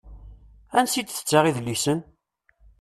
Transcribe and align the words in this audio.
Ansi 0.77 0.97
i 0.99 1.03
d-tettaɣ 1.03 1.45
idlisen? 1.45 1.99